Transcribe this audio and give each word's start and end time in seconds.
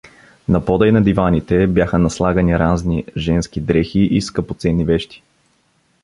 На 0.53 0.59
пода 0.65 0.87
и 0.87 0.91
на 0.91 1.01
диваните 1.01 1.67
бяха 1.67 1.99
наслагани 1.99 2.59
разни 2.59 3.05
женски 3.17 3.61
дрехи 3.61 3.99
и 3.99 4.21
скъпоценни 4.21 4.85
вещи. 4.85 5.23